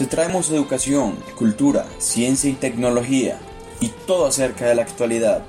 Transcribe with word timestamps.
Te 0.00 0.06
traemos 0.06 0.50
educación, 0.50 1.16
cultura, 1.36 1.84
ciencia 1.98 2.48
y 2.48 2.54
tecnología 2.54 3.38
y 3.80 3.88
todo 4.06 4.24
acerca 4.24 4.64
de 4.64 4.74
la 4.74 4.80
actualidad. 4.80 5.42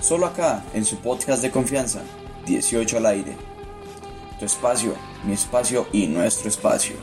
Solo 0.00 0.24
acá, 0.24 0.64
en 0.72 0.86
su 0.86 0.96
podcast 0.96 1.42
de 1.42 1.50
confianza, 1.50 2.00
18 2.46 2.96
al 2.96 3.04
aire. 3.04 3.36
Tu 4.38 4.46
espacio, 4.46 4.94
mi 5.26 5.34
espacio 5.34 5.86
y 5.92 6.06
nuestro 6.06 6.48
espacio. 6.48 6.96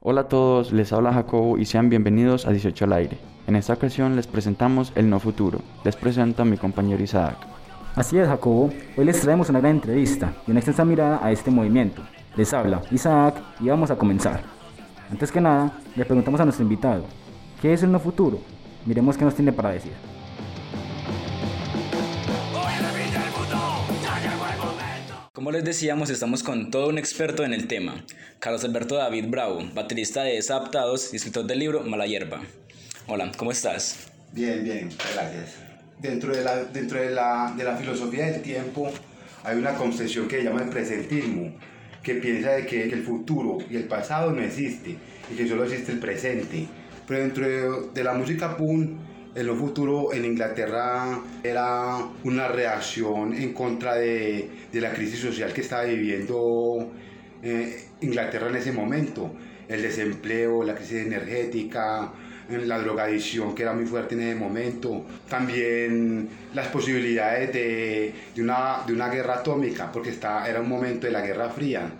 Hola 0.00 0.20
a 0.20 0.28
todos, 0.28 0.72
les 0.72 0.92
habla 0.92 1.14
Jacobo 1.14 1.56
y 1.56 1.64
sean 1.64 1.88
bienvenidos 1.88 2.44
a 2.44 2.50
18 2.50 2.84
al 2.84 2.92
aire. 2.92 3.16
En 3.46 3.56
esta 3.56 3.72
ocasión 3.72 4.14
les 4.14 4.26
presentamos 4.26 4.92
el 4.94 5.08
no 5.08 5.20
futuro. 5.20 5.62
Les 5.84 5.96
presento 5.96 6.42
a 6.42 6.44
mi 6.44 6.58
compañero 6.58 7.02
Isaac. 7.02 7.55
Así 7.96 8.18
es, 8.18 8.28
Jacobo. 8.28 8.70
Hoy 8.94 9.06
les 9.06 9.18
traemos 9.22 9.48
una 9.48 9.58
gran 9.60 9.76
entrevista 9.76 10.34
y 10.46 10.50
una 10.50 10.60
extensa 10.60 10.84
mirada 10.84 11.18
a 11.24 11.32
este 11.32 11.50
movimiento. 11.50 12.06
Les 12.36 12.52
habla 12.52 12.82
Isaac 12.90 13.42
y 13.58 13.68
vamos 13.68 13.90
a 13.90 13.96
comenzar. 13.96 14.42
Antes 15.10 15.32
que 15.32 15.40
nada, 15.40 15.80
le 15.96 16.04
preguntamos 16.04 16.38
a 16.38 16.44
nuestro 16.44 16.62
invitado, 16.62 17.06
¿qué 17.62 17.72
es 17.72 17.82
el 17.82 17.90
no 17.90 17.98
futuro? 17.98 18.38
Miremos 18.84 19.16
qué 19.16 19.24
nos 19.24 19.34
tiene 19.34 19.50
para 19.50 19.70
decir. 19.70 19.92
Como 25.32 25.50
les 25.50 25.64
decíamos, 25.64 26.10
estamos 26.10 26.42
con 26.42 26.70
todo 26.70 26.88
un 26.88 26.98
experto 26.98 27.44
en 27.44 27.54
el 27.54 27.66
tema, 27.66 28.04
Carlos 28.40 28.62
Alberto 28.64 28.96
David 28.96 29.24
Bravo, 29.30 29.60
baterista 29.74 30.22
de 30.22 30.34
Desadaptados 30.34 31.14
y 31.14 31.16
escritor 31.16 31.46
del 31.46 31.60
libro 31.60 31.82
Mala 31.84 32.06
Hierba. 32.06 32.42
Hola, 33.06 33.32
¿cómo 33.38 33.52
estás? 33.52 34.10
Bien, 34.32 34.62
bien, 34.64 34.90
gracias. 35.14 35.65
Dentro 36.00 36.34
de 36.34 36.44
la, 36.44 36.64
dentro 36.64 37.00
de 37.00 37.10
la, 37.10 37.54
de 37.56 37.64
la 37.64 37.76
filosofía 37.76 38.26
del 38.26 38.42
tiempo 38.42 38.90
hay 39.44 39.56
una 39.56 39.74
concepción 39.74 40.28
que 40.28 40.38
se 40.38 40.44
llama 40.44 40.62
el 40.62 40.68
presentismo, 40.68 41.52
que 42.02 42.14
piensa 42.16 42.50
de 42.52 42.66
que, 42.66 42.84
el 42.84 43.02
futuro 43.02 43.58
y 43.70 43.76
el 43.76 43.84
pasado 43.84 44.30
no 44.32 44.42
existe 44.42 44.96
y 45.30 45.36
que 45.36 45.48
solo 45.48 45.64
existe 45.64 45.92
el 45.92 45.98
presente. 45.98 46.66
Pero 47.06 47.20
dentro 47.20 47.48
de, 47.48 47.90
de 47.94 48.04
la 48.04 48.12
música 48.14 48.56
punk 48.56 48.90
en 49.36 49.46
lo 49.46 49.54
futuro 49.54 50.14
en 50.14 50.24
Inglaterra 50.24 51.20
era 51.44 51.98
una 52.24 52.48
reacción 52.48 53.34
en 53.34 53.52
contra 53.52 53.96
de, 53.96 54.48
de 54.72 54.80
la 54.80 54.92
crisis 54.92 55.20
social 55.20 55.52
que 55.52 55.60
estaba 55.60 55.84
viviendo 55.84 56.90
eh, 57.42 57.84
Inglaterra 58.00 58.48
en 58.48 58.56
ese 58.56 58.72
momento. 58.72 59.30
El 59.68 59.82
desempleo, 59.82 60.64
la 60.64 60.74
crisis 60.74 61.04
energética, 61.04 62.12
la 62.48 62.78
drogadicción 62.78 63.54
que 63.54 63.62
era 63.62 63.72
muy 63.72 63.86
fuerte 63.86 64.14
en 64.14 64.22
ese 64.22 64.38
momento, 64.38 65.04
también 65.28 66.28
las 66.54 66.68
posibilidades 66.68 67.52
de, 67.52 68.14
de, 68.34 68.42
una, 68.42 68.82
de 68.86 68.92
una 68.92 69.08
guerra 69.08 69.36
atómica, 69.36 69.90
porque 69.90 70.10
está, 70.10 70.48
era 70.48 70.60
un 70.60 70.68
momento 70.68 71.06
de 71.06 71.12
la 71.12 71.22
Guerra 71.22 71.50
Fría. 71.50 71.90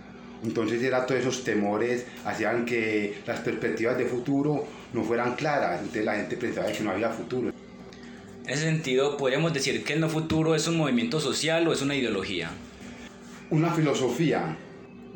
Entonces 0.44 0.82
era 0.82 1.04
todos 1.06 1.22
esos 1.22 1.44
temores 1.44 2.04
hacían 2.24 2.64
que 2.64 3.18
las 3.26 3.40
perspectivas 3.40 3.98
de 3.98 4.04
futuro 4.04 4.66
no 4.92 5.02
fueran 5.02 5.34
claras, 5.34 5.80
entonces 5.80 6.04
la 6.04 6.14
gente 6.14 6.36
pensaba 6.36 6.70
que 6.70 6.82
no 6.82 6.90
había 6.90 7.10
futuro. 7.10 7.52
En 8.44 8.52
ese 8.52 8.62
sentido, 8.62 9.16
podríamos 9.16 9.52
decir 9.52 9.82
que 9.82 9.94
el 9.94 10.00
no 10.00 10.08
futuro 10.08 10.54
es 10.54 10.68
un 10.68 10.76
movimiento 10.76 11.18
social 11.18 11.66
o 11.66 11.72
es 11.72 11.82
una 11.82 11.96
ideología. 11.96 12.50
Una 13.50 13.72
filosofía 13.72 14.56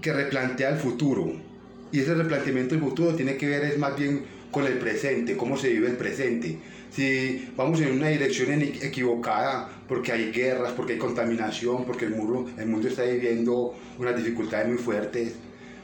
que 0.01 0.12
replantea 0.12 0.70
el 0.70 0.77
futuro. 0.77 1.33
Y 1.92 2.01
ese 2.01 2.14
replanteamiento 2.14 2.75
del 2.75 2.83
futuro 2.83 3.14
tiene 3.14 3.36
que 3.36 3.47
ver 3.47 3.64
es 3.64 3.78
más 3.78 3.97
bien 3.97 4.25
con 4.51 4.67
el 4.67 4.79
presente, 4.79 5.37
cómo 5.37 5.56
se 5.56 5.69
vive 5.69 5.89
el 5.89 5.97
presente. 5.97 6.59
Si 6.91 7.53
vamos 7.56 7.81
en 7.81 7.93
una 7.93 8.09
dirección 8.09 8.61
equivocada, 8.62 9.69
porque 9.89 10.12
hay 10.12 10.33
guerras, 10.33 10.73
porque 10.73 10.95
hay 10.95 10.98
contaminación, 10.98 11.84
porque 11.84 12.07
el 12.07 12.12
mundo, 12.12 12.51
el 12.59 12.67
mundo 12.67 12.89
está 12.89 13.05
viviendo 13.05 13.77
unas 13.98 14.17
dificultades 14.17 14.69
muy 14.69 14.79
fuertes, 14.79 15.35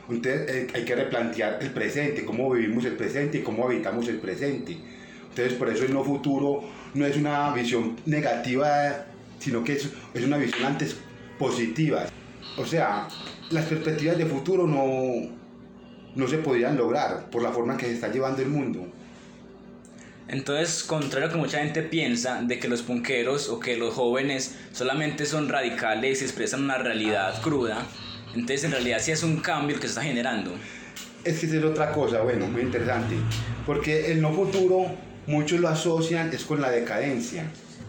entonces 0.08 0.48
eh, 0.48 0.66
hay 0.74 0.84
que 0.84 0.94
replantear 0.94 1.58
el 1.60 1.70
presente, 1.70 2.24
cómo 2.24 2.50
vivimos 2.50 2.84
el 2.84 2.92
presente 2.92 3.38
y 3.38 3.42
cómo 3.42 3.64
habitamos 3.64 4.08
el 4.08 4.18
presente. 4.18 4.76
Entonces 5.28 5.54
por 5.54 5.68
eso 5.68 5.84
el 5.84 5.92
no 5.92 6.04
futuro 6.04 6.62
no 6.94 7.06
es 7.06 7.16
una 7.16 7.52
visión 7.52 7.96
negativa, 8.06 9.06
sino 9.38 9.62
que 9.62 9.74
es, 9.74 9.90
es 10.14 10.24
una 10.24 10.38
visión 10.38 10.64
antes 10.64 10.96
positiva. 11.38 12.06
O 12.56 12.64
sea, 12.64 13.08
las 13.50 13.66
perspectivas 13.66 14.16
de 14.16 14.26
futuro 14.26 14.66
no, 14.66 15.28
no 16.16 16.26
se 16.26 16.38
podrían 16.38 16.76
lograr 16.76 17.30
por 17.30 17.42
la 17.42 17.52
forma 17.52 17.74
en 17.74 17.78
que 17.78 17.86
se 17.86 17.92
está 17.92 18.08
llevando 18.08 18.42
el 18.42 18.48
mundo. 18.48 18.86
Entonces, 20.28 20.82
contrario 20.82 21.28
a 21.28 21.32
que 21.32 21.38
mucha 21.38 21.58
gente 21.58 21.82
piensa 21.82 22.42
de 22.42 22.58
que 22.58 22.66
los 22.66 22.82
punqueros 22.82 23.48
o 23.48 23.60
que 23.60 23.76
los 23.76 23.94
jóvenes 23.94 24.56
solamente 24.72 25.24
son 25.24 25.48
radicales 25.48 26.20
y 26.20 26.24
expresan 26.24 26.64
una 26.64 26.78
realidad 26.78 27.40
cruda, 27.42 27.86
entonces 28.34 28.64
en 28.64 28.72
realidad 28.72 28.98
sí 29.00 29.12
es 29.12 29.22
un 29.22 29.36
cambio 29.36 29.76
el 29.76 29.80
que 29.80 29.86
se 29.86 29.92
está 29.92 30.02
generando. 30.02 30.52
Es 31.22 31.38
que 31.38 31.46
es 31.46 31.64
otra 31.64 31.92
cosa, 31.92 32.22
bueno, 32.22 32.46
muy 32.48 32.62
interesante, 32.62 33.14
porque 33.64 34.10
el 34.10 34.20
no 34.20 34.32
futuro 34.32 34.86
muchos 35.26 35.60
lo 35.60 35.68
asocian 35.68 36.32
es 36.32 36.44
con 36.44 36.60
la 36.60 36.70
decadencia, 36.70 37.44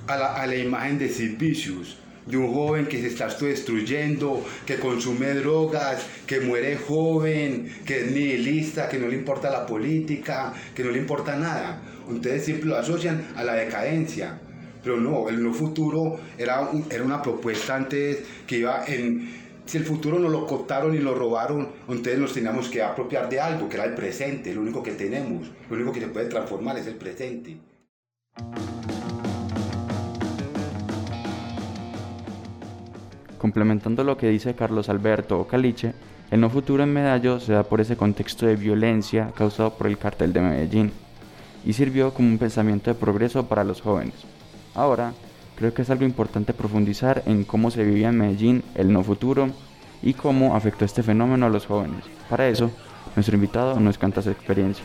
a 0.06 0.18
la, 0.18 0.36
a 0.36 0.46
la 0.46 0.56
imagen 0.56 1.00
de 1.00 1.10
Sid 1.10 1.38
Vicious, 1.38 1.98
de 2.28 2.38
un 2.38 2.54
joven 2.54 2.86
que 2.86 3.02
se 3.02 3.08
está 3.08 3.28
destruyendo, 3.28 4.44
que 4.66 4.76
consume 4.76 5.34
drogas, 5.34 6.06
que 6.26 6.42
muere 6.42 6.76
joven, 6.76 7.74
que 7.86 8.02
es 8.02 8.12
nihilista, 8.12 8.90
que 8.90 9.00
no 9.00 9.08
le 9.08 9.16
importa 9.16 9.50
la 9.50 9.66
política, 9.66 10.54
que 10.76 10.84
no 10.84 10.92
le 10.92 11.00
importa 11.00 11.36
nada. 11.38 11.82
Entonces 12.10 12.46
siempre 12.46 12.70
lo 12.70 12.78
asocian 12.78 13.28
a 13.36 13.44
la 13.44 13.54
decadencia. 13.54 14.40
Pero 14.84 14.98
no, 14.98 15.28
el 15.30 15.42
no 15.44 15.54
futuro 15.54 16.20
era, 16.38 16.70
era 16.90 17.04
una 17.04 17.22
propuesta 17.22 17.76
antes 17.76 18.20
que 18.46 18.60
iba 18.60 18.86
en... 18.86 19.48
Si 19.66 19.78
el 19.78 19.84
futuro 19.84 20.18
no 20.18 20.30
lo 20.30 20.48
cooptaron 20.48 20.96
y 20.96 21.00
lo 21.00 21.14
robaron, 21.14 21.68
entonces 21.90 22.18
nos 22.18 22.34
teníamos 22.34 22.70
que 22.70 22.82
apropiar 22.82 23.28
de 23.28 23.42
algo, 23.42 23.68
que 23.68 23.76
era 23.76 23.84
el 23.84 23.96
presente, 23.96 24.54
lo 24.54 24.62
único 24.62 24.82
que 24.82 24.92
tenemos, 24.92 25.52
lo 25.70 25.76
único 25.76 25.92
que 25.92 26.00
se 26.00 26.08
puede 26.08 26.30
transformar 26.30 26.78
es 26.78 26.88
el 26.88 26.96
presente. 26.96 27.58
Complementando 33.48 34.04
lo 34.04 34.18
que 34.18 34.28
dice 34.28 34.56
Carlos 34.56 34.90
Alberto 34.90 35.40
o 35.40 35.48
Caliche, 35.48 35.94
el 36.32 36.42
no 36.42 36.50
futuro 36.50 36.84
en 36.84 36.92
Medallo 36.92 37.40
se 37.40 37.54
da 37.54 37.64
por 37.64 37.80
ese 37.80 37.96
contexto 37.96 38.46
de 38.46 38.58
violencia 38.58 39.32
causado 39.38 39.72
por 39.72 39.88
el 39.88 39.98
cartel 39.98 40.34
de 40.34 40.42
Medellín 40.42 40.92
y 41.64 41.72
sirvió 41.72 42.14
como 42.14 42.28
un 42.28 42.40
pensamiento 42.40 42.92
de 42.92 43.00
progreso 43.00 43.48
para 43.48 43.64
los 43.64 43.80
jóvenes. 43.80 44.16
Ahora, 44.76 45.14
creo 45.56 45.74
que 45.74 45.84
es 45.84 45.90
algo 45.90 46.04
importante 46.04 46.54
profundizar 46.54 47.24
en 47.26 47.46
cómo 47.46 47.72
se 47.72 47.86
vivía 47.86 48.10
en 48.10 48.18
Medellín 48.18 48.64
el 48.76 48.92
no 48.92 49.02
futuro 49.02 49.48
y 50.02 50.14
cómo 50.14 50.54
afectó 50.54 50.84
este 50.84 51.02
fenómeno 51.02 51.46
a 51.46 51.50
los 51.50 51.68
jóvenes. 51.68 52.04
Para 52.30 52.50
eso, 52.50 52.70
nuestro 53.16 53.36
invitado 53.36 53.80
nos 53.80 53.98
canta 53.98 54.22
su 54.22 54.30
experiencia. 54.30 54.84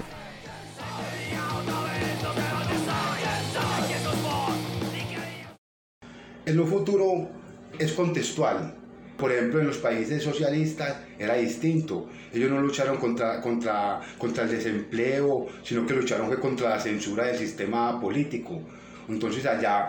El 6.47 6.57
no 6.57 6.65
futuro 6.65 7.42
es 7.83 7.93
contextual. 7.93 8.75
Por 9.17 9.31
ejemplo, 9.31 9.61
en 9.61 9.67
los 9.67 9.79
países 9.79 10.23
socialistas 10.23 10.97
era 11.19 11.35
distinto. 11.35 12.09
Ellos 12.33 12.51
no 12.51 12.61
lucharon 12.61 12.97
contra, 12.97 13.41
contra, 13.41 14.01
contra 14.19 14.45
el 14.45 14.51
desempleo, 14.51 15.47
sino 15.63 15.87
que 15.87 15.95
lucharon 15.95 16.27
fue 16.27 16.41
contra 16.41 16.71
la 16.71 16.81
censura 16.81 17.27
del 17.27 17.37
sistema 17.39 18.01
político. 18.01 18.61
Entonces 19.09 19.45
allá 19.47 19.89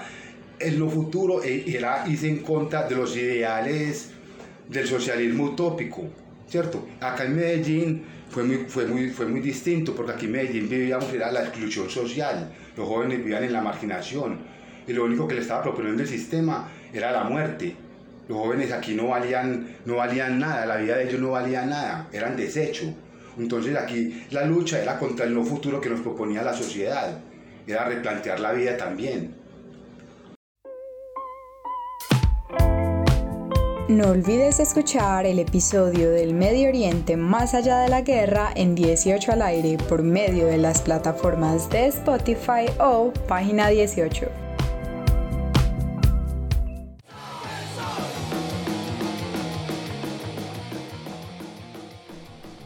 en 0.59 0.79
lo 0.79 0.89
futuro 0.89 1.41
era 1.43 2.05
irse 2.07 2.29
en 2.29 2.39
contra 2.39 2.87
de 2.87 2.95
los 2.95 3.15
ideales 3.17 4.11
del 4.69 4.87
socialismo 4.87 5.45
utópico, 5.45 6.03
¿cierto? 6.47 6.87
Acá 7.01 7.25
en 7.25 7.35
Medellín 7.35 8.03
fue 8.29 8.43
muy, 8.43 8.57
fue 8.67 8.85
muy, 8.85 9.09
fue 9.09 9.25
muy 9.25 9.41
distinto, 9.41 9.95
porque 9.95 10.13
aquí 10.13 10.25
en 10.25 10.31
Medellín 10.33 10.69
vivíamos 10.69 11.11
era 11.13 11.31
la 11.31 11.41
exclusión 11.41 11.89
social, 11.89 12.51
los 12.77 12.87
jóvenes 12.87 13.19
vivían 13.19 13.43
en 13.43 13.53
la 13.53 13.61
marginación, 13.61 14.39
y 14.87 14.93
lo 14.93 15.05
único 15.05 15.27
que 15.27 15.35
le 15.35 15.41
estaba 15.41 15.63
proponiendo 15.63 16.01
el 16.01 16.09
sistema 16.09 16.69
era 16.93 17.11
la 17.11 17.23
muerte. 17.23 17.75
Los 18.27 18.37
jóvenes 18.37 18.71
aquí 18.71 18.93
no 18.93 19.07
valían, 19.09 19.67
no 19.85 19.97
valían 19.97 20.39
nada, 20.39 20.65
la 20.65 20.77
vida 20.77 20.95
de 20.97 21.09
ellos 21.09 21.19
no 21.19 21.31
valía 21.31 21.65
nada, 21.65 22.07
eran 22.13 22.37
desecho. 22.37 22.85
Entonces 23.37 23.75
aquí 23.75 24.25
la 24.31 24.45
lucha 24.45 24.81
era 24.81 24.97
contra 24.97 25.25
el 25.25 25.33
no 25.33 25.43
futuro 25.43 25.81
que 25.81 25.89
nos 25.89 26.01
proponía 26.01 26.43
la 26.43 26.53
sociedad, 26.53 27.19
era 27.67 27.85
replantear 27.85 28.39
la 28.39 28.53
vida 28.53 28.77
también. 28.77 29.43
No 33.89 34.11
olvides 34.11 34.59
escuchar 34.59 35.25
el 35.25 35.39
episodio 35.39 36.09
del 36.09 36.33
Medio 36.33 36.69
Oriente 36.69 37.17
más 37.17 37.53
allá 37.53 37.79
de 37.79 37.89
la 37.89 38.01
guerra 38.01 38.49
en 38.55 38.75
18 38.75 39.33
al 39.33 39.41
aire 39.41 39.77
por 39.89 40.03
medio 40.03 40.47
de 40.47 40.57
las 40.57 40.81
plataformas 40.81 41.69
de 41.69 41.87
Spotify 41.87 42.65
o 42.79 43.11
página 43.27 43.67
18. 43.67 44.42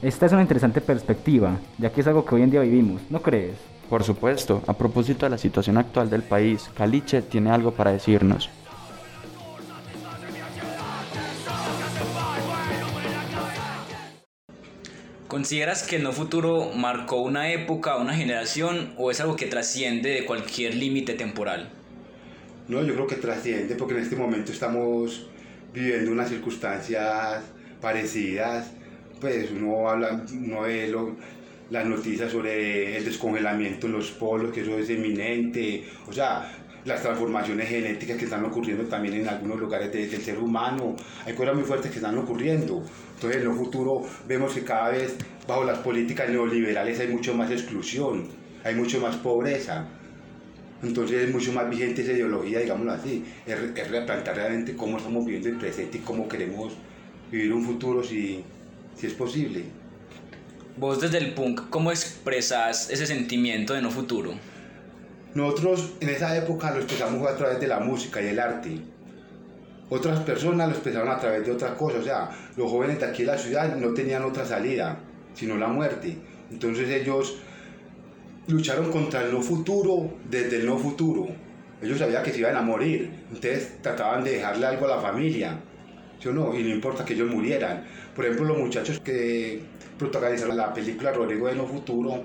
Esta 0.08 0.26
es 0.26 0.32
una 0.32 0.42
interesante 0.42 0.80
perspectiva, 0.80 1.60
ya 1.78 1.92
que 1.92 2.00
es 2.00 2.08
algo 2.08 2.24
que 2.24 2.36
hoy 2.36 2.42
en 2.42 2.50
día 2.50 2.62
vivimos, 2.62 3.02
¿no 3.10 3.22
crees? 3.22 3.58
Por 3.90 4.06
supuesto, 4.06 4.64
a 4.66 4.72
propósito 4.72 5.26
de 5.26 5.32
la 5.32 5.38
situación 5.38 5.78
actual 5.78 6.10
del 6.10 6.24
país, 6.24 6.70
Caliche 6.78 7.22
tiene 7.22 7.52
algo 7.52 7.74
para 7.74 7.92
decirnos. 7.92 8.50
¿Consideras 15.28 15.86
que 15.86 15.98
el 15.98 16.04
no 16.04 16.14
futuro 16.14 16.72
marcó 16.74 17.22
una 17.22 17.52
época, 17.52 17.98
una 17.98 18.14
generación 18.14 18.94
o 18.98 19.12
es 19.12 19.20
algo 19.20 19.36
que 19.36 19.48
trasciende 19.48 20.12
de 20.12 20.26
cualquier 20.26 20.74
límite 20.76 21.16
temporal? 21.16 21.68
No, 22.70 22.82
yo 22.82 22.94
creo 22.94 23.08
que 23.08 23.18
trasciende 23.18 23.76
porque 23.76 23.96
en 23.96 24.04
este 24.04 24.16
momento 24.16 24.54
estamos 24.54 25.28
viviendo 25.74 26.14
unas 26.14 26.30
circunstancias 26.30 27.44
parecidas 27.82 28.72
pues 29.20 29.50
uno 29.52 29.90
habla, 29.90 30.24
uno 30.32 30.62
ve 30.62 30.94
las 31.70 31.86
noticias 31.86 32.32
sobre 32.32 32.98
el 32.98 33.04
descongelamiento 33.06 33.88
en 33.88 33.94
los 33.94 34.12
polos, 34.12 34.52
que 34.52 34.62
eso 34.62 34.78
es 34.78 34.90
eminente. 34.90 35.86
O 36.08 36.14
sea, 36.14 36.52
las 36.86 37.02
transformaciones 37.02 37.68
genéticas 37.68 38.18
que 38.18 38.26
están 38.26 38.46
ocurriendo 38.46 38.84
también 38.86 39.16
en 39.16 39.28
algunos 39.28 39.60
lugares 39.60 39.92
del 39.92 40.22
ser 40.22 40.38
humano. 40.38 40.96
Hay 41.26 41.34
cosas 41.34 41.56
muy 41.56 41.64
fuertes 41.64 41.92
que 41.92 41.98
están 41.98 42.18
ocurriendo. 42.18 42.84
Entonces, 43.16 43.42
en 43.42 43.46
lo 43.46 43.54
futuro 43.54 44.04
vemos 44.28 44.54
que 44.54 44.64
cada 44.64 44.90
vez 44.90 45.16
bajo 45.48 45.64
las 45.64 45.80
políticas 45.80 46.30
neoliberales 46.30 47.00
hay 47.00 47.08
mucho 47.08 47.34
más 47.34 47.52
exclusión, 47.52 48.28
hay 48.64 48.76
mucho 48.76 49.00
más 49.02 49.16
pobreza. 49.18 49.88
Entonces 50.84 51.24
es 51.24 51.34
mucho 51.34 51.52
más 51.54 51.68
vigente 51.70 52.04
esa 52.04 52.12
ideología, 52.12 52.60
digámoslo 52.60 52.92
así. 52.92 53.26
Es, 53.48 53.58
es 53.76 53.92
replantear 53.92 54.36
realmente 54.36 54.76
cómo 54.76 54.98
estamos 54.98 55.26
viviendo 55.26 55.50
el 55.50 55.58
presente 55.58 55.98
y 55.98 56.02
cómo 56.02 56.28
queremos 56.28 56.74
vivir 57.32 57.52
un 57.52 57.64
futuro 57.64 58.04
si, 58.04 58.44
si 58.98 59.08
es 59.08 59.14
posible. 59.14 59.64
Vos 60.78 61.02
desde 61.02 61.18
el 61.18 61.34
punk, 61.34 61.70
¿cómo 61.70 61.92
expresas 61.92 62.90
ese 62.90 63.06
sentimiento 63.06 63.74
de 63.74 63.82
no 63.82 63.90
futuro? 63.90 64.34
Nosotros 65.34 65.94
en 66.00 66.10
esa 66.10 66.36
época 66.38 66.72
lo 66.72 66.78
expresamos 66.78 67.28
a 67.28 67.36
través 67.36 67.60
de 67.60 67.68
la 67.68 67.80
música 67.80 68.22
y 68.22 68.28
el 68.28 68.40
arte. 68.40 68.80
Otras 69.90 70.20
personas 70.22 70.68
lo 70.68 70.74
expresaron 70.74 71.10
a 71.10 71.20
través 71.20 71.46
de 71.46 71.52
otra 71.52 71.76
cosa, 71.76 72.00
o 72.00 72.04
sea, 72.04 72.30
los 72.58 72.70
jóvenes 72.70 73.00
de 73.00 73.06
aquí 73.06 73.22
en 73.22 73.28
la 73.28 73.38
ciudad 73.38 73.76
no 73.76 73.94
tenían 73.94 74.24
otra 74.24 74.46
salida, 74.46 75.00
sino 75.34 75.58
la 75.58 75.68
muerte. 75.68 76.18
Entonces 76.52 76.90
ellos 76.90 77.38
lucharon 78.48 78.92
contra 78.92 79.24
el 79.24 79.32
no 79.32 79.42
futuro 79.42 80.14
desde 80.30 80.58
el 80.58 80.66
no 80.66 80.78
futuro. 80.78 81.28
Ellos 81.82 82.00
sabían 82.00 82.24
que 82.24 82.32
se 82.32 82.40
iban 82.40 82.56
a 82.56 82.62
morir, 82.62 83.12
entonces 83.30 83.82
trataban 83.82 84.24
de 84.24 84.32
dejarle 84.32 84.66
algo 84.66 84.86
a 84.86 84.96
la 84.96 85.02
familia, 85.02 85.60
¿sí 86.20 86.28
o 86.30 86.34
no? 86.34 86.58
Y 86.58 86.64
no 86.64 86.70
importa 86.70 87.06
que 87.06 87.14
ellos 87.14 87.30
murieran. 87.30 87.84
Por 88.16 88.26
ejemplo, 88.26 88.46
los 88.46 88.58
muchachos 88.58 89.00
que 89.00 89.62
protagonizaron 89.98 90.58
la 90.58 90.74
película 90.74 91.12
Rodrigo 91.12 91.48
de 91.48 91.56
No 91.56 91.66
Futuro, 91.66 92.24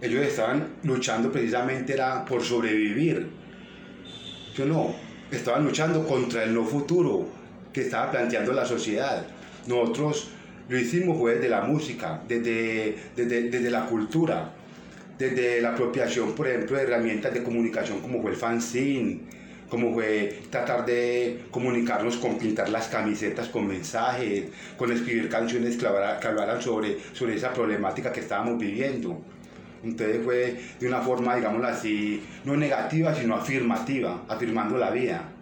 ellos 0.00 0.24
estaban 0.24 0.76
luchando 0.82 1.32
precisamente 1.32 1.94
era 1.94 2.24
por 2.24 2.42
sobrevivir. 2.42 3.28
¿Sí 4.54 4.62
o 4.62 4.66
no? 4.66 4.94
Estaban 5.30 5.64
luchando 5.64 6.06
contra 6.06 6.44
el 6.44 6.54
no 6.54 6.64
futuro 6.64 7.26
que 7.72 7.82
estaba 7.82 8.10
planteando 8.10 8.52
la 8.52 8.64
sociedad. 8.64 9.26
Nosotros 9.66 10.30
lo 10.68 10.78
hicimos 10.78 11.22
desde 11.24 11.48
la 11.48 11.62
música, 11.62 12.22
desde, 12.28 12.96
desde, 13.14 13.50
desde 13.50 13.70
la 13.70 13.86
cultura, 13.86 14.52
desde 15.18 15.60
la 15.60 15.70
apropiación, 15.70 16.32
por 16.34 16.48
ejemplo, 16.48 16.76
de 16.76 16.84
herramientas 16.84 17.32
de 17.34 17.42
comunicación 17.42 18.00
como 18.00 18.20
fue 18.20 18.32
el 18.32 18.36
fanzine, 18.36 19.20
como 19.68 19.92
fue 19.92 20.42
tratar 20.50 20.86
de 20.86 21.44
comunicarnos 21.50 22.16
con 22.16 22.38
pintar 22.38 22.68
las 22.68 22.88
camisetas 22.88 23.48
con 23.48 23.66
mensajes, 23.66 24.44
con 24.76 24.92
escribir 24.92 25.28
canciones 25.28 25.76
que 25.76 25.86
hablaran 25.86 26.62
sobre, 26.62 26.98
sobre 27.12 27.36
esa 27.36 27.52
problemática 27.52 28.12
que 28.12 28.20
estábamos 28.20 28.58
viviendo. 28.58 29.20
Entonces 29.82 30.20
fue 30.24 30.60
de 30.80 30.88
una 30.88 31.00
forma, 31.00 31.36
digámoslo 31.36 31.68
así, 31.68 32.22
no 32.44 32.56
negativa, 32.56 33.14
sino 33.14 33.36
afirmativa, 33.36 34.24
afirmando 34.28 34.78
la 34.78 34.90
vida. 34.90 35.32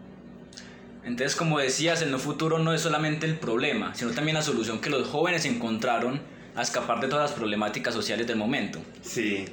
Entonces, 1.04 1.36
como 1.36 1.58
decías, 1.58 2.00
el 2.00 2.10
no 2.10 2.18
futuro 2.18 2.58
no 2.58 2.72
es 2.72 2.80
solamente 2.80 3.26
el 3.26 3.36
problema, 3.36 3.94
sino 3.94 4.12
también 4.12 4.36
la 4.36 4.42
solución 4.42 4.80
que 4.80 4.88
los 4.88 5.06
jóvenes 5.06 5.44
encontraron 5.44 6.20
a 6.56 6.62
escapar 6.62 7.00
de 7.00 7.08
todas 7.08 7.30
las 7.30 7.38
problemáticas 7.38 7.92
sociales 7.92 8.26
del 8.26 8.36
momento. 8.36 8.80
Sí, 9.02 9.44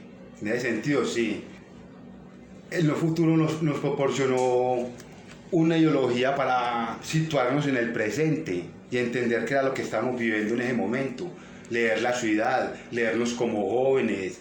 en 0.41 0.47
ese 0.47 0.61
sentido 0.61 1.05
sí. 1.05 1.43
El 2.71 2.87
no 2.87 2.95
futuro 2.95 3.35
nos, 3.35 3.61
nos 3.61 3.79
proporcionó 3.79 4.87
una 5.51 5.77
ideología 5.77 6.35
para 6.35 6.97
situarnos 7.03 7.67
en 7.67 7.75
el 7.75 7.91
presente 7.91 8.63
y 8.89 8.97
entender 8.97 9.43
qué 9.43 9.55
era 9.55 9.63
lo 9.63 9.73
que 9.73 9.81
estamos 9.81 10.17
viviendo 10.17 10.53
en 10.53 10.61
ese 10.61 10.73
momento. 10.73 11.27
Leer 11.69 12.01
la 12.01 12.13
ciudad, 12.13 12.73
leernos 12.91 13.33
como 13.33 13.69
jóvenes, 13.69 14.39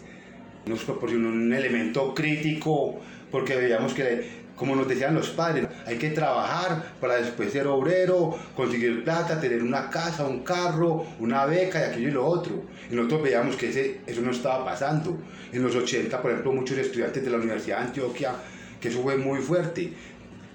nos 0.66 0.84
proporcionó 0.84 1.28
un 1.28 1.52
elemento 1.52 2.14
crítico 2.14 3.00
porque 3.30 3.56
veíamos 3.56 3.94
que, 3.94 4.40
como 4.56 4.76
nos 4.76 4.88
decían 4.88 5.14
los 5.14 5.30
padres, 5.30 5.66
hay 5.86 5.96
que 5.96 6.10
trabajar 6.10 6.94
para 7.00 7.16
después 7.16 7.52
ser 7.52 7.66
obrero, 7.66 8.36
conseguir 8.54 9.04
plata, 9.04 9.40
tener 9.40 9.62
una 9.62 9.88
casa, 9.88 10.26
un 10.26 10.40
carro, 10.40 11.06
una 11.18 11.46
beca 11.46 11.80
y 11.80 11.84
aquello 11.84 12.08
y 12.08 12.12
lo 12.12 12.26
otro. 12.26 12.62
Y 12.90 12.94
nosotros 12.94 13.22
veíamos 13.22 13.56
que 13.56 13.70
ese, 13.70 14.00
eso 14.06 14.20
no 14.20 14.32
estaba 14.32 14.64
pasando. 14.64 15.16
En 15.52 15.62
los 15.62 15.74
80, 15.74 16.20
por 16.20 16.30
ejemplo, 16.30 16.52
muchos 16.52 16.76
estudiantes 16.78 17.24
de 17.24 17.30
la 17.30 17.38
Universidad 17.38 17.78
de 17.78 17.84
Antioquia, 17.84 18.32
que 18.80 18.88
eso 18.88 19.02
fue 19.02 19.16
muy 19.16 19.40
fuerte, 19.40 19.92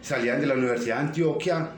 salían 0.02 0.40
de 0.40 0.48
la 0.48 0.54
Universidad 0.54 0.98
de 0.98 1.02
Antioquia 1.02 1.70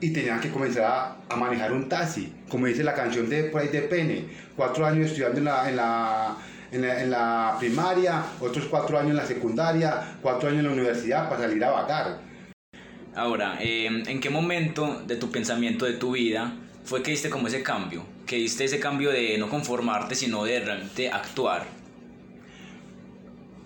y 0.00 0.10
tenían 0.10 0.40
que 0.40 0.50
comenzar 0.50 1.16
a, 1.28 1.36
manejar 1.36 1.72
un 1.72 1.88
taxi, 1.88 2.32
como 2.48 2.66
dice 2.66 2.82
la 2.82 2.94
canción 2.94 3.28
de 3.28 3.44
por 3.44 3.60
ahí 3.60 3.68
de 3.68 3.82
Pene, 3.82 4.24
cuatro 4.56 4.84
años 4.84 5.06
estudiando 5.06 5.38
en 5.38 5.76
la, 5.76 6.36
en 6.72 6.82
la 6.82 7.02
en 7.02 7.10
la, 7.10 7.56
primaria, 7.58 8.24
otros 8.40 8.66
cuatro 8.66 8.98
años 8.98 9.10
en 9.10 9.16
la 9.16 9.26
secundaria, 9.26 10.16
cuatro 10.22 10.48
años 10.48 10.60
en 10.60 10.66
la 10.66 10.72
universidad 10.72 11.28
para 11.28 11.42
salir 11.42 11.62
a 11.64 11.70
vagar. 11.70 12.20
Ahora, 13.14 13.58
em, 13.60 14.02
¿en 14.06 14.20
qué 14.20 14.30
momento 14.30 15.02
de 15.06 15.16
tu 15.16 15.30
pensamiento, 15.30 15.84
de 15.84 15.94
tu 15.94 16.12
vida, 16.12 16.54
fue 16.84 17.02
que 17.02 17.10
diste 17.10 17.28
como 17.28 17.48
ese 17.48 17.62
cambio? 17.62 18.04
Que 18.26 18.36
diste 18.36 18.64
ese 18.64 18.78
cambio 18.78 19.10
de 19.10 19.36
no 19.36 19.48
conformarte, 19.48 20.14
sino 20.14 20.44
de 20.44 20.60
realmente 20.60 21.10
actuar. 21.10 21.66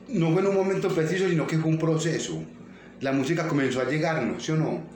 No 0.09 0.33
fue 0.33 0.41
en 0.41 0.49
un 0.49 0.55
momento 0.55 0.89
preciso, 0.89 1.29
sino 1.29 1.47
que 1.47 1.59
fue 1.59 1.71
un 1.71 1.79
proceso. 1.79 2.43
La 3.01 3.13
música 3.13 3.47
comenzó 3.47 3.81
a 3.81 3.85
llegarnos, 3.85 4.43
¿sí 4.43 4.53
o 4.53 4.57
no? 4.57 4.94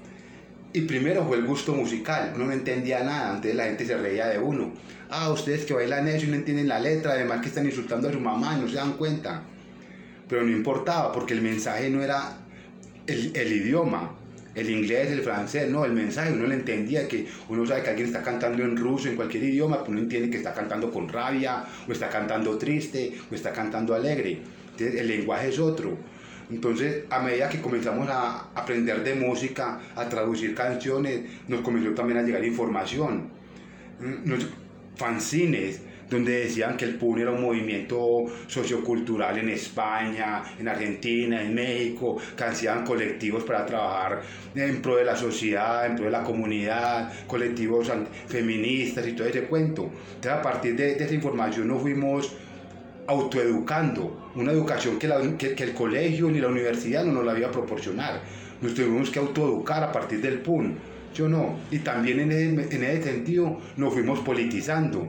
Y 0.73 0.82
primero 0.82 1.25
fue 1.25 1.38
el 1.38 1.47
gusto 1.47 1.73
musical, 1.75 2.32
uno 2.35 2.47
no 2.47 2.53
entendía 2.53 3.03
nada, 3.03 3.31
antes 3.35 3.55
la 3.55 3.65
gente 3.65 3.87
se 3.87 3.97
reía 3.97 4.29
de 4.29 4.38
uno. 4.38 4.73
Ah, 5.09 5.31
ustedes 5.31 5.65
que 5.65 5.73
bailan 5.73 6.06
eso 6.09 6.26
y 6.26 6.29
no 6.29 6.35
entienden 6.35 6.69
la 6.69 6.79
letra, 6.79 7.12
además 7.12 7.41
que 7.41 7.49
están 7.49 7.65
insultando 7.65 8.09
a 8.09 8.12
su 8.12 8.20
mamá 8.20 8.56
y 8.56 8.61
no 8.61 8.69
se 8.69 8.75
dan 8.75 8.93
cuenta. 8.93 9.43
Pero 10.29 10.43
no 10.43 10.50
importaba, 10.50 11.11
porque 11.11 11.32
el 11.32 11.41
mensaje 11.41 11.88
no 11.88 12.03
era 12.03 12.37
el, 13.06 13.35
el 13.35 13.53
idioma, 13.53 14.14
el 14.54 14.69
inglés, 14.69 15.11
el 15.11 15.23
francés, 15.23 15.71
no, 15.71 15.87
el 15.87 15.93
mensaje 15.93 16.33
uno 16.33 16.47
le 16.47 16.57
entendía 16.57 17.09
que 17.09 17.26
uno 17.49 17.64
sabe 17.64 17.83
que 17.83 17.90
alguien 17.90 18.09
está 18.09 18.23
cantando 18.23 18.62
en 18.62 18.76
ruso, 18.76 19.09
en 19.09 19.16
cualquier 19.16 19.45
idioma, 19.45 19.78
pero 19.78 19.93
uno 19.93 20.00
entiende 20.00 20.28
que 20.28 20.37
está 20.37 20.52
cantando 20.52 20.90
con 20.90 21.09
rabia, 21.09 21.64
o 21.88 21.93
está 21.93 22.11
cantando 22.11 22.59
triste, 22.59 23.14
o 23.31 23.35
está 23.35 23.52
cantando 23.52 23.95
alegre. 23.95 24.43
Entonces, 24.73 25.00
el 25.00 25.09
lenguaje 25.09 25.49
es 25.49 25.59
otro. 25.59 25.97
Entonces, 26.50 27.05
a 27.11 27.21
medida 27.21 27.49
que 27.49 27.61
comenzamos 27.61 28.09
a 28.09 28.50
aprender 28.55 29.05
de 29.05 29.14
música, 29.14 29.81
a 29.95 30.09
traducir 30.09 30.55
canciones, 30.55 31.21
nos 31.47 31.61
comenzó 31.61 31.90
también 31.90 32.19
a 32.19 32.23
llegar 32.23 32.45
información. 32.45 33.28
Nos, 34.25 34.47
fanzines, 34.99 35.81
donde 36.11 36.40
decían 36.40 36.76
que 36.76 36.85
el 36.87 36.97
PUN 36.97 37.21
era 37.21 37.31
un 37.31 37.43
movimiento 37.43 38.25
sociocultural 38.47 39.38
en 39.38 39.50
España, 39.50 40.43
en 40.59 40.67
Argentina, 40.67 41.43
en 41.43 41.55
México, 41.55 42.17
que 42.37 42.45
hacían 42.45 42.85
colectivos 42.85 43.45
para 43.45 43.64
trabajar 43.64 44.23
en 44.55 44.83
pro 44.83 44.97
de 44.97 45.05
la 45.05 45.17
sociedad, 45.17 45.87
en 45.87 45.97
pro 45.97 46.07
de 46.07 46.11
la 46.11 46.25
comunidad, 46.25 47.12
colectivos 47.26 47.90
feministas 48.26 49.07
y 49.07 49.12
todo 49.12 49.28
ese 49.28 49.45
cuento. 49.45 49.90
Entonces, 50.14 50.33
a 50.33 50.43
partir 50.43 50.75
de, 50.75 50.95
de 50.95 51.05
esa 51.05 51.14
información 51.14 51.69
nos 51.69 51.83
fuimos 51.83 52.35
autoeducando, 53.09 54.31
una 54.37 54.53
educación 54.53 54.99
que, 54.99 55.09
la, 55.09 55.19
que, 55.38 55.55
el 55.59 55.73
colegio 55.73 56.31
ni 56.31 56.41
la 56.41 56.49
universidad 56.49 57.05
no 57.05 57.12
nos 57.12 57.25
la 57.25 57.38
iba 57.38 57.49
a 57.49 57.50
proporcionar. 57.50 58.21
Nos 58.61 58.75
tuvimos 58.75 59.11
que 59.11 59.19
autoeducar 59.19 59.83
a 59.83 59.91
partir 59.91 60.21
del 60.21 60.41
PUN, 60.41 60.77
yo 61.15 61.27
no. 61.27 61.57
Y 61.71 61.79
también 61.79 62.21
en 62.21 62.33
ese, 62.33 62.77
en 62.77 62.85
ese 62.85 63.03
sentido 63.03 63.59
nos 63.77 63.95
fuimos 63.95 64.21
politizando. 64.21 65.09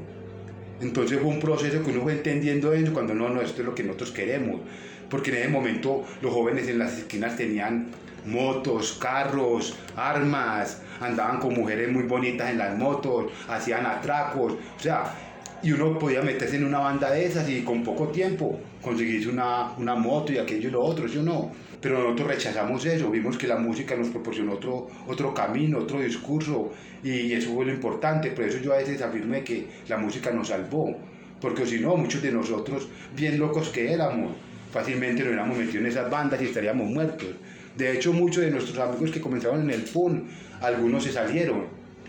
Entonces 0.80 1.20
fue 1.20 1.30
un 1.30 1.42
proceso 1.42 1.84
que 1.84 1.92
uno 1.92 2.04
fue 2.04 2.14
entendiendo 2.14 2.72
eso 2.72 2.94
cuando 2.94 3.14
no, 3.14 3.28
no, 3.28 3.42
esto 3.42 3.62
es 3.62 3.68
lo 3.68 3.76
que 3.76 3.84
nosotros 3.84 4.12
queremos. 4.12 4.62
Porque 5.10 5.32
en 5.32 5.38
ese 5.38 5.50
momento 5.50 6.06
los 6.22 6.34
jóvenes 6.34 6.70
en 6.70 6.80
las 6.80 6.98
esquinas 6.98 7.36
tenían 7.36 7.88
motos, 8.26 8.98
carros, 9.00 9.76
armas, 9.98 10.82
andaban 11.02 11.40
con 11.40 11.54
mujeres 11.54 11.92
muy 11.92 12.04
bonitas 12.04 12.50
en 12.50 12.60
las 12.60 12.78
motos, 12.78 13.32
hacían 13.50 13.86
atracos, 13.86 14.54
o 14.54 14.80
sea, 14.82 15.14
y 15.62 15.72
uno 15.72 15.98
podía 16.00 16.22
meterse 16.22 16.58
en 16.58 16.66
una 16.66 16.80
banda 16.80 17.12
de 17.12 17.26
esas 17.26 17.50
y 17.50 17.62
con 17.62 17.84
poco 17.84 18.08
tiempo 18.08 18.60
conseguirse 18.82 19.30
una, 19.30 19.74
una 19.78 19.96
moto 19.96 20.32
y 20.32 20.38
aquello 20.38 20.70
y 20.70 20.72
lo 20.72 20.82
otro, 20.82 21.08
¿sí 21.08 21.18
o 21.18 21.24
no? 21.24 21.52
Pero 21.82 22.00
nosotros 22.00 22.28
rechazamos 22.28 22.86
eso, 22.86 23.10
vimos 23.10 23.38
que 23.38 23.48
la 23.48 23.58
música 23.58 23.96
nos 23.96 24.10
proporcionó 24.10 24.54
otro, 24.54 24.88
otro 25.08 25.34
camino, 25.34 25.80
otro 25.80 26.02
discurso 26.02 26.72
y 27.04 27.32
eso 27.34 27.54
fue 27.54 27.66
lo 27.66 27.74
importante, 27.74 28.32
por 28.32 28.46
eso 28.46 28.58
yo 28.60 28.74
a 28.74 28.78
veces 28.78 29.02
afirmé 29.02 29.44
que 29.44 29.68
la 29.88 29.98
música 29.98 30.32
nos 30.32 30.50
salvó, 30.50 30.96
porque 31.40 31.66
si 31.66 31.80
no, 31.80 31.96
muchos 31.96 32.22
de 32.22 32.32
nosotros, 32.32 32.90
bien 33.16 33.40
locos 33.40 33.70
que 33.70 33.94
éramos, 33.94 34.32
fácilmente 34.72 35.22
nos 35.22 35.30
hubiéramos 35.30 35.58
metido 35.58 35.80
en 35.80 35.88
esas 35.88 36.10
bandas 36.10 36.42
y 36.42 36.46
estaríamos 36.46 36.88
muertos. 36.90 37.30
De 37.78 37.94
hecho, 37.94 38.12
muchos 38.12 38.44
de 38.44 38.52
nuestros 38.52 38.78
amigos 38.78 39.12
que 39.12 39.22
comenzaron 39.22 39.62
en 39.62 39.70
el 39.70 39.84
PUN, 39.84 40.28
algunos 40.62 41.04
se 41.04 41.14
salieron 41.14 41.68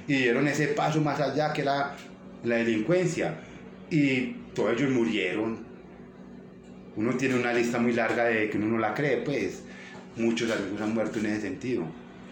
y 0.08 0.14
dieron 0.14 0.48
ese 0.48 0.68
paso 0.68 1.00
más 1.00 1.20
allá 1.20 1.52
que 1.52 1.62
era 1.62 1.94
la 2.44 2.56
delincuencia. 2.56 3.40
y 3.90 4.36
todos 4.54 4.72
ellos 4.78 4.90
murieron. 4.92 5.58
Uno 6.96 7.16
tiene 7.16 7.34
una 7.34 7.52
lista 7.52 7.78
muy 7.78 7.92
larga 7.92 8.24
de 8.24 8.48
que 8.48 8.56
uno 8.56 8.66
no 8.66 8.78
la 8.78 8.94
cree, 8.94 9.18
pues 9.18 9.64
muchos 10.16 10.50
amigos 10.50 10.80
han 10.80 10.94
muerto 10.94 11.18
en 11.18 11.26
ese 11.26 11.40
sentido. 11.42 11.84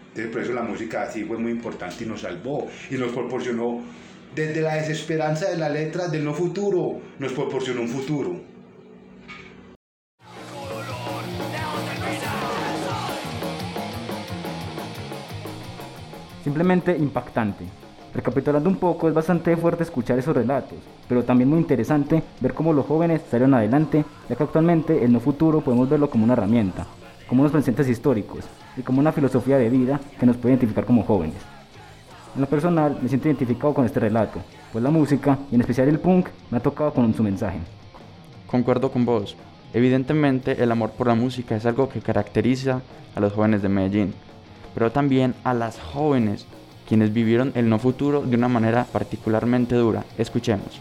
Entonces 0.08 0.32
por 0.32 0.42
eso 0.42 0.52
la 0.52 0.62
música 0.62 1.02
así 1.02 1.24
fue 1.24 1.38
muy 1.38 1.52
importante 1.52 2.04
y 2.04 2.06
nos 2.06 2.20
salvó 2.20 2.68
y 2.90 2.94
nos 2.94 3.12
proporcionó 3.12 3.82
desde 4.34 4.60
la 4.60 4.74
desesperanza 4.74 5.50
de 5.50 5.56
la 5.56 5.68
letra 5.68 6.08
del 6.08 6.24
no 6.24 6.34
futuro, 6.34 7.00
nos 7.18 7.32
proporcionó 7.32 7.82
un 7.82 7.88
futuro. 7.88 8.40
Simplemente 16.44 16.96
impactante. 16.96 17.64
Recapitulando 18.14 18.70
un 18.70 18.76
poco, 18.76 19.08
es 19.08 19.14
bastante 19.14 19.56
fuerte 19.56 19.82
escuchar 19.82 20.18
esos 20.18 20.34
relatos, 20.34 20.78
pero 21.08 21.24
también 21.24 21.50
muy 21.50 21.58
interesante 21.58 22.22
ver 22.40 22.54
cómo 22.54 22.72
los 22.72 22.86
jóvenes 22.86 23.22
salieron 23.30 23.54
adelante, 23.54 24.04
ya 24.28 24.34
que 24.34 24.42
actualmente 24.42 25.04
el 25.04 25.12
no 25.12 25.20
futuro 25.20 25.60
podemos 25.60 25.88
verlo 25.88 26.08
como 26.08 26.24
una 26.24 26.32
herramienta, 26.32 26.86
como 27.28 27.42
unos 27.42 27.52
presentes 27.52 27.88
históricos 27.88 28.44
y 28.76 28.82
como 28.82 29.00
una 29.00 29.12
filosofía 29.12 29.58
de 29.58 29.68
vida 29.68 30.00
que 30.18 30.24
nos 30.24 30.36
puede 30.36 30.54
identificar 30.54 30.86
como 30.86 31.04
jóvenes. 31.04 31.36
En 32.34 32.40
lo 32.40 32.46
personal 32.46 32.98
me 33.02 33.08
siento 33.08 33.28
identificado 33.28 33.74
con 33.74 33.84
este 33.84 34.00
relato, 34.00 34.40
pues 34.72 34.82
la 34.82 34.90
música, 34.90 35.38
y 35.50 35.56
en 35.56 35.60
especial 35.60 35.88
el 35.88 36.00
punk, 36.00 36.28
me 36.50 36.58
ha 36.58 36.62
tocado 36.62 36.92
con 36.92 37.12
su 37.14 37.22
mensaje. 37.22 37.58
Concuerdo 38.46 38.90
con 38.90 39.04
vos. 39.04 39.36
Evidentemente 39.74 40.62
el 40.62 40.72
amor 40.72 40.90
por 40.92 41.08
la 41.08 41.14
música 41.14 41.56
es 41.56 41.66
algo 41.66 41.90
que 41.90 42.00
caracteriza 42.00 42.80
a 43.14 43.20
los 43.20 43.34
jóvenes 43.34 43.60
de 43.60 43.68
Medellín, 43.68 44.14
pero 44.74 44.90
también 44.90 45.34
a 45.44 45.52
las 45.52 45.78
jóvenes 45.78 46.46
quienes 46.88 47.12
vivieron 47.12 47.52
el 47.54 47.68
no 47.68 47.78
futuro 47.78 48.22
de 48.22 48.34
una 48.34 48.48
manera 48.48 48.86
particularmente 48.90 49.74
dura. 49.74 50.04
Escuchemos. 50.16 50.80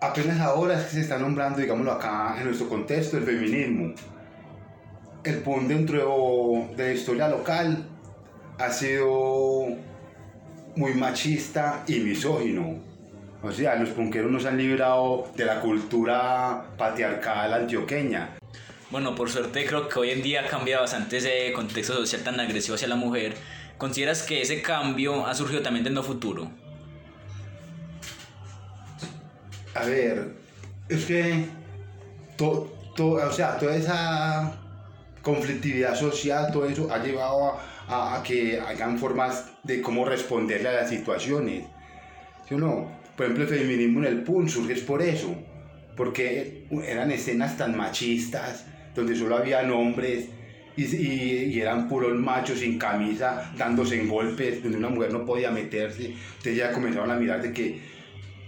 Apenas 0.00 0.40
ahora 0.40 0.78
es 0.78 0.84
que 0.84 0.90
se 0.90 1.00
está 1.00 1.18
nombrando, 1.18 1.60
digámoslo 1.60 1.92
acá, 1.92 2.34
en 2.38 2.46
nuestro 2.46 2.68
contexto, 2.68 3.16
el 3.18 3.24
feminismo. 3.24 3.94
El 5.22 5.38
PUN 5.38 5.68
dentro 5.68 6.68
de 6.76 6.84
la 6.84 6.92
historia 6.92 7.28
local 7.28 7.86
ha 8.58 8.70
sido 8.70 9.68
muy 10.76 10.94
machista 10.94 11.84
y 11.86 12.00
misógino. 12.00 12.78
O 13.42 13.52
sea, 13.52 13.76
los 13.76 13.90
punqueros 13.90 14.30
nos 14.30 14.44
han 14.44 14.58
librado 14.58 15.28
de 15.36 15.44
la 15.44 15.60
cultura 15.60 16.64
patriarcal 16.76 17.54
antioqueña. 17.54 18.36
Bueno, 18.90 19.14
por 19.14 19.30
suerte 19.30 19.66
creo 19.66 19.88
que 19.88 19.98
hoy 19.98 20.10
en 20.10 20.22
día 20.22 20.42
ha 20.42 20.48
cambiado 20.48 20.82
bastante 20.82 21.16
ese 21.18 21.52
contexto 21.52 21.94
social 21.94 22.22
tan 22.22 22.38
agresivo 22.40 22.76
hacia 22.76 22.88
la 22.88 22.96
mujer. 22.96 23.36
¿Consideras 23.78 24.22
que 24.22 24.40
ese 24.42 24.62
cambio 24.62 25.26
ha 25.26 25.34
surgido 25.34 25.62
también 25.62 25.84
del 25.84 25.94
no 25.94 26.02
futuro? 26.02 26.50
A 29.74 29.84
ver, 29.84 30.36
es 30.88 31.04
que 31.06 31.46
to, 32.36 32.72
to- 32.96 33.12
o 33.14 33.32
sea, 33.32 33.58
toda 33.58 33.76
esa 33.76 34.52
conflictividad 35.22 35.96
social, 35.96 36.52
todo 36.52 36.66
eso 36.66 36.90
ha 36.92 36.98
llevado 37.02 37.48
a, 37.52 37.62
a- 37.88 38.16
a 38.18 38.22
que 38.22 38.60
hagan 38.60 38.98
formas 38.98 39.46
de 39.64 39.80
cómo 39.82 40.04
responderle 40.04 40.68
a 40.68 40.72
las 40.72 40.90
situaciones. 40.90 41.66
¿Sí 42.48 42.54
o 42.54 42.58
no? 42.58 42.90
Por 43.16 43.26
ejemplo, 43.26 43.44
el 43.44 43.50
feminismo 43.50 44.00
en 44.00 44.06
el 44.06 44.22
PUN 44.24 44.48
surge 44.48 44.76
por 44.82 45.02
eso, 45.02 45.34
porque 45.96 46.66
eran 46.86 47.10
escenas 47.10 47.56
tan 47.56 47.76
machistas, 47.76 48.66
donde 48.94 49.16
solo 49.16 49.36
habían 49.36 49.70
hombres 49.70 50.26
y, 50.76 50.84
y- 50.84 51.60
eran 51.60 51.88
puros 51.88 52.14
machos 52.18 52.58
sin 52.60 52.78
camisa, 52.78 53.52
dándose 53.56 54.00
en 54.00 54.08
golpes, 54.08 54.62
donde 54.62 54.78
una 54.78 54.88
mujer 54.88 55.12
no 55.12 55.24
podía 55.24 55.50
meterse. 55.50 56.06
Entonces 56.06 56.56
ya 56.56 56.72
comenzaron 56.72 57.10
a 57.10 57.16
mirar 57.16 57.42
de 57.42 57.52
que 57.52 57.80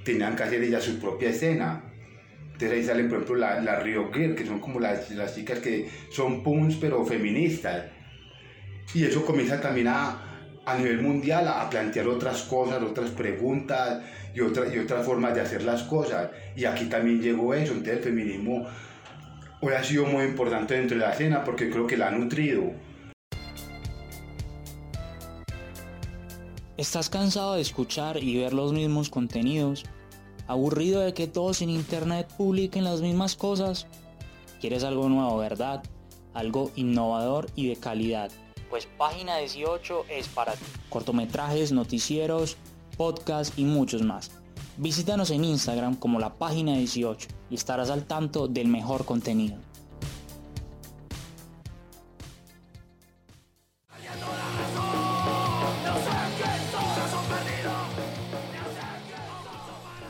tenían 0.05 0.35
que 0.37 0.43
hacer 0.43 0.63
ellas 0.63 0.83
su 0.85 0.99
propia 0.99 1.31
escena. 1.31 1.83
Entonces 2.53 2.73
ahí 2.73 2.85
salen, 2.85 3.09
por 3.09 3.19
ejemplo, 3.19 3.37
las 3.37 3.63
la 3.65 3.81
Rio 3.81 4.11
Girl, 4.13 4.35
que 4.35 4.47
son 4.47 4.61
como 4.61 4.81
las, 4.81 5.11
las 5.11 5.35
chicas 5.35 5.59
que 5.61 5.89
son 6.11 6.43
punks 6.43 6.77
pero 6.77 7.05
feministas. 7.05 7.85
Y 8.95 9.05
eso 9.05 9.25
comienza 9.25 9.61
también 9.61 9.89
a, 9.89 10.19
a 10.65 10.79
nivel 10.79 11.03
mundial 11.03 11.47
a 11.49 11.69
plantear 11.69 12.09
otras 12.09 12.43
cosas, 12.43 12.83
otras 12.83 13.11
preguntas 13.11 14.01
y, 14.35 14.41
otra, 14.41 14.73
y 14.75 14.79
otras 14.79 15.05
formas 15.05 15.35
de 15.35 15.41
hacer 15.43 15.63
las 15.65 15.83
cosas. 15.83 16.31
Y 16.57 16.65
aquí 16.65 16.87
también 16.87 17.21
llegó 17.21 17.53
eso. 17.55 17.73
Entonces 17.73 17.99
el 17.99 18.03
feminismo 18.05 18.67
hoy 19.61 19.75
ha 19.75 19.83
sido 19.83 20.05
muy 20.07 20.25
importante 20.25 20.75
dentro 20.75 20.99
de 20.99 21.05
la 21.05 21.13
escena 21.13 21.45
porque 21.45 21.71
creo 21.71 21.87
que 21.87 21.97
la 21.97 22.09
ha 22.09 22.11
nutrido. 22.11 22.73
¿Estás 26.77 27.09
cansado 27.09 27.55
de 27.55 27.63
escuchar 27.63 28.23
y 28.23 28.39
ver 28.39 28.53
los 28.53 28.73
mismos 28.73 29.09
contenidos? 29.09 29.85
¿Aburrido 30.47 31.01
de 31.01 31.15
que 31.15 31.27
todos 31.27 31.63
en 31.63 31.71
internet 31.71 32.29
publiquen 32.37 32.85
las 32.85 33.01
mismas 33.01 33.35
cosas? 33.35 33.87
¿Quieres 34.61 34.85
algo 34.85 35.09
nuevo, 35.09 35.39
verdad? 35.39 35.83
Algo 36.35 36.71
innovador 36.77 37.49
y 37.57 37.69
de 37.69 37.77
calidad. 37.77 38.31
Pues 38.69 38.87
Página 38.99 39.39
18 39.39 40.05
es 40.11 40.29
para 40.29 40.53
ti. 40.53 40.67
Cortometrajes, 40.91 41.73
noticieros, 41.73 42.59
podcasts 42.97 43.57
y 43.57 43.65
muchos 43.65 44.03
más. 44.03 44.31
Visítanos 44.79 45.31
en 45.31 45.43
Instagram 45.43 45.97
como 45.97 46.21
la 46.21 46.35
Página 46.35 46.75
18 46.75 47.29
y 47.49 47.55
estarás 47.55 47.89
al 47.89 48.05
tanto 48.05 48.47
del 48.47 48.69
mejor 48.69 49.07
contenido. 49.07 49.57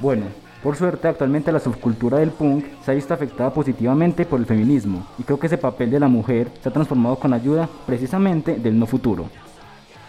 Bueno, 0.00 0.26
por 0.64 0.74
suerte 0.74 1.06
actualmente 1.06 1.52
la 1.52 1.60
subcultura 1.60 2.18
del 2.18 2.30
punk 2.30 2.64
se 2.84 2.90
ha 2.90 2.94
visto 2.94 3.14
afectada 3.14 3.54
positivamente 3.54 4.26
por 4.26 4.40
el 4.40 4.46
feminismo 4.46 5.06
y 5.16 5.22
creo 5.22 5.38
que 5.38 5.46
ese 5.46 5.58
papel 5.58 5.92
de 5.92 6.00
la 6.00 6.08
mujer 6.08 6.50
se 6.60 6.68
ha 6.68 6.72
transformado 6.72 7.16
con 7.20 7.32
ayuda 7.32 7.68
precisamente 7.86 8.56
del 8.56 8.76
no 8.76 8.86
futuro. 8.86 9.28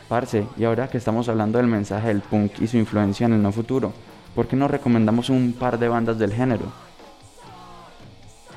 Parce, 0.09 0.47
y 0.57 0.63
ahora 0.63 0.89
que 0.89 0.97
estamos 0.97 1.29
hablando 1.29 1.59
del 1.59 1.67
mensaje 1.67 2.07
del 2.07 2.21
punk 2.21 2.59
y 2.59 2.67
su 2.67 2.77
influencia 2.77 3.27
en 3.27 3.33
el 3.33 3.43
no 3.43 3.51
futuro, 3.51 3.93
¿por 4.37 4.45
qué 4.47 4.55
no 4.55 4.67
recomendamos 4.67 5.31
un 5.31 5.51
par 5.51 5.79
de 5.79 5.87
bandas 5.87 6.19
del 6.19 6.31
género? 6.31 6.65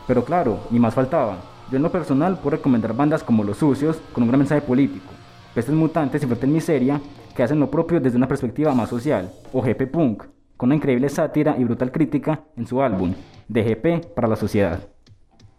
Pero 0.07 0.27
claro, 0.27 0.61
y 0.71 0.79
más 0.79 0.93
faltaba. 0.93 1.39
Yo 1.71 1.79
en 1.79 1.83
lo 1.83 1.91
personal 1.91 2.37
puedo 2.37 2.59
recomendar 2.59 2.95
bandas 2.95 3.25
como 3.25 3.45
Los 3.45 3.57
Sucios 3.57 3.97
con 4.13 4.25
un 4.25 4.29
gran 4.29 4.41
mensaje 4.41 4.61
político, 4.61 5.11
Pestes 5.55 5.75
Mutantes 5.75 6.23
y 6.23 6.27
Fuerte 6.27 6.45
en 6.45 6.53
Miseria 6.53 7.01
que 7.35 7.43
hacen 7.43 7.59
lo 7.59 7.71
propio 7.71 7.99
desde 7.99 8.19
una 8.19 8.29
perspectiva 8.29 8.75
más 8.75 8.91
social, 8.91 9.33
o 9.55 9.63
GP 9.63 9.91
Punk, 9.91 10.25
con 10.59 10.69
una 10.69 10.75
increíble 10.75 11.09
sátira 11.09 11.57
y 11.59 11.65
brutal 11.65 11.91
crítica 11.91 12.41
en 12.59 12.67
su 12.67 12.83
álbum, 12.83 13.15
DGP 13.49 14.13
para 14.15 14.29
la 14.29 14.37
sociedad. 14.37 14.81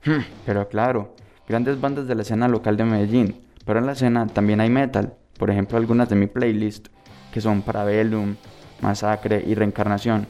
Hmm, 0.06 0.22
Pero 0.46 0.68
claro, 0.68 1.16
grandes 1.50 1.82
bandas 1.82 2.06
de 2.08 2.14
la 2.14 2.22
escena 2.22 2.48
local 2.48 2.78
de 2.78 2.86
Medellín, 2.86 3.42
pero 3.66 3.80
en 3.80 3.88
la 3.88 3.94
escena 3.94 4.28
también 4.28 4.62
hay 4.62 4.70
metal, 4.70 5.16
por 5.40 5.50
ejemplo 5.50 5.80
algunas 5.80 6.10
de 6.10 6.16
mi 6.16 6.28
playlist, 6.28 6.90
que 7.34 7.42
son 7.42 7.64
Parabellum, 7.64 8.36
Masacre 8.82 9.44
y 9.46 9.56
Reencarnación. 9.56 10.28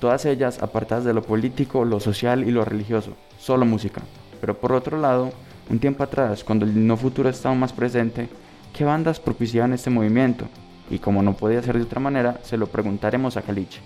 Todas 0.00 0.24
ellas 0.26 0.62
apartadas 0.62 1.04
de 1.04 1.14
lo 1.14 1.22
político, 1.22 1.84
lo 1.84 2.00
social 2.00 2.46
y 2.46 2.50
lo 2.50 2.64
religioso, 2.64 3.16
solo 3.38 3.64
música. 3.64 4.02
Pero 4.40 4.58
por 4.58 4.72
otro 4.72 5.00
lado, 5.00 5.32
un 5.70 5.78
tiempo 5.78 6.02
atrás, 6.02 6.44
cuando 6.44 6.64
el 6.64 6.86
no 6.86 6.96
futuro 6.96 7.28
estaba 7.28 7.54
más 7.54 7.72
presente, 7.72 8.28
¿qué 8.74 8.84
bandas 8.84 9.18
propiciaban 9.18 9.72
este 9.72 9.90
movimiento? 9.90 10.46
Y 10.90 10.98
como 10.98 11.22
no 11.22 11.34
podía 11.34 11.62
ser 11.62 11.76
de 11.76 11.84
otra 11.84 12.00
manera, 12.00 12.38
se 12.42 12.56
lo 12.56 12.66
preguntaremos 12.66 13.36
a 13.36 13.42
Caliche. 13.42 13.80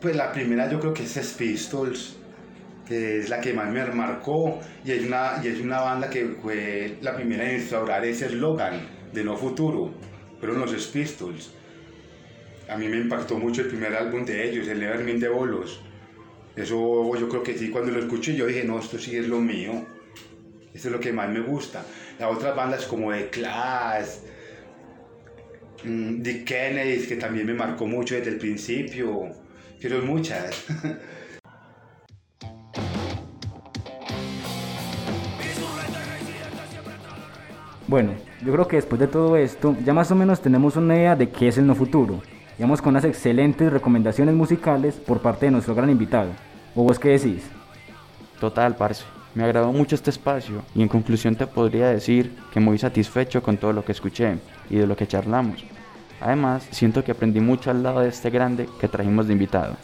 Pues 0.00 0.14
la 0.14 0.30
primera 0.30 0.70
yo 0.70 0.78
creo 0.78 0.94
que 0.94 1.02
es 1.02 1.10
Sex 1.10 1.36
que 2.86 3.18
es 3.18 3.28
la 3.28 3.40
que 3.40 3.52
más 3.52 3.70
me 3.70 3.84
marcó 3.86 4.60
y 4.84 4.92
es 4.92 5.04
una, 5.04 5.40
y 5.42 5.48
es 5.48 5.60
una 5.60 5.80
banda 5.80 6.08
que 6.08 6.36
fue 6.40 6.96
la 7.00 7.16
primera 7.16 7.48
en 7.48 7.56
instaurar 7.56 8.04
ese 8.04 8.26
eslogan 8.26 8.80
de 9.12 9.24
no 9.24 9.36
futuro, 9.36 9.92
fueron 10.38 10.60
los 10.60 10.70
Sex 10.70 10.86
Pistols. 10.86 11.50
A 12.68 12.76
mí 12.76 12.88
me 12.88 12.96
impactó 12.96 13.38
mucho 13.38 13.62
el 13.62 13.68
primer 13.68 13.94
álbum 13.94 14.24
de 14.24 14.48
ellos, 14.48 14.66
el 14.68 14.80
Nevermind 14.80 15.20
de 15.20 15.28
Bolos. 15.28 15.80
Eso 16.56 17.14
yo 17.16 17.28
creo 17.28 17.42
que 17.42 17.56
sí, 17.56 17.70
cuando 17.70 17.92
lo 17.92 18.00
escuché 18.00 18.34
yo 18.34 18.46
dije, 18.46 18.64
no, 18.64 18.78
esto 18.78 18.98
sí 18.98 19.16
es 19.16 19.28
lo 19.28 19.40
mío. 19.40 19.86
Esto 20.74 20.88
es 20.88 20.92
lo 20.92 21.00
que 21.00 21.12
más 21.12 21.28
me 21.30 21.40
gusta. 21.40 21.84
Las 22.18 22.34
otras 22.34 22.54
bandas 22.56 22.84
como 22.86 23.12
The 23.12 23.30
Clash, 23.30 24.06
mm, 25.84 26.22
The 26.22 26.44
Kennedys, 26.44 27.06
que 27.06 27.16
también 27.16 27.46
me 27.46 27.54
marcó 27.54 27.86
mucho 27.86 28.14
desde 28.14 28.30
el 28.30 28.38
principio. 28.38 29.30
Pero 29.80 30.02
muchas. 30.02 30.64
Bueno, 37.88 38.12
yo 38.44 38.52
creo 38.52 38.66
que 38.66 38.76
después 38.76 39.00
de 39.00 39.06
todo 39.06 39.36
esto 39.36 39.76
ya 39.84 39.94
más 39.94 40.10
o 40.10 40.16
menos 40.16 40.40
tenemos 40.40 40.74
una 40.74 40.96
idea 40.96 41.14
de 41.14 41.28
qué 41.28 41.48
es 41.48 41.58
el 41.58 41.66
no 41.66 41.74
futuro. 41.76 42.20
Digamos 42.58 42.82
con 42.82 42.90
unas 42.90 43.04
excelentes 43.04 43.72
recomendaciones 43.72 44.34
musicales 44.34 44.96
por 44.96 45.20
parte 45.20 45.46
de 45.46 45.52
nuestro 45.52 45.74
gran 45.74 45.90
invitado. 45.90 46.30
¿O 46.74 46.82
vos 46.82 46.98
qué 46.98 47.10
decís? 47.10 47.44
Total, 48.40 48.74
parce. 48.74 49.04
Me 49.34 49.44
agradó 49.44 49.72
mucho 49.72 49.94
este 49.94 50.10
espacio 50.10 50.62
y 50.74 50.82
en 50.82 50.88
conclusión 50.88 51.36
te 51.36 51.46
podría 51.46 51.88
decir 51.88 52.34
que 52.50 52.58
muy 52.58 52.78
satisfecho 52.78 53.42
con 53.42 53.58
todo 53.58 53.72
lo 53.72 53.84
que 53.84 53.92
escuché 53.92 54.38
y 54.70 54.76
de 54.76 54.86
lo 54.86 54.96
que 54.96 55.06
charlamos. 55.06 55.62
Además, 56.20 56.66
siento 56.70 57.04
que 57.04 57.12
aprendí 57.12 57.38
mucho 57.40 57.70
al 57.70 57.82
lado 57.82 58.00
de 58.00 58.08
este 58.08 58.30
grande 58.30 58.66
que 58.80 58.88
trajimos 58.88 59.26
de 59.26 59.34
invitado. 59.34 59.76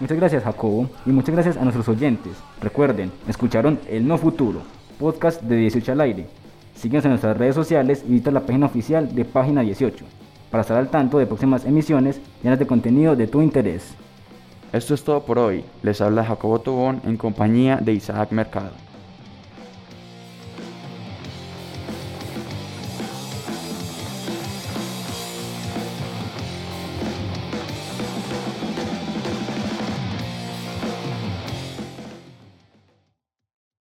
Muchas 0.00 0.18
gracias 0.18 0.44
Jacobo 0.44 0.90
y 1.06 1.10
muchas 1.10 1.34
gracias 1.34 1.56
a 1.56 1.62
nuestros 1.62 1.88
oyentes. 1.88 2.32
Recuerden, 2.60 3.12
escucharon 3.28 3.78
El 3.88 4.06
No 4.06 4.18
Futuro, 4.18 4.62
podcast 4.98 5.42
de 5.42 5.56
18 5.56 5.92
al 5.92 6.00
aire. 6.00 6.26
Síguenos 6.74 7.04
en 7.04 7.12
nuestras 7.12 7.36
redes 7.36 7.54
sociales 7.54 8.04
y 8.06 8.12
visita 8.12 8.30
la 8.30 8.40
página 8.40 8.66
oficial 8.66 9.14
de 9.14 9.24
Página 9.24 9.62
18 9.62 10.04
para 10.50 10.62
estar 10.62 10.76
al 10.76 10.88
tanto 10.88 11.18
de 11.18 11.26
próximas 11.26 11.64
emisiones 11.64 12.20
llenas 12.42 12.58
de 12.58 12.66
contenido 12.66 13.16
de 13.16 13.26
tu 13.26 13.42
interés. 13.42 13.94
Esto 14.72 14.94
es 14.94 15.04
todo 15.04 15.20
por 15.20 15.38
hoy. 15.38 15.64
Les 15.82 16.00
habla 16.00 16.24
Jacobo 16.24 16.58
Tobón 16.58 17.00
en 17.04 17.16
compañía 17.16 17.76
de 17.76 17.92
Isaac 17.92 18.32
Mercado. 18.32 18.85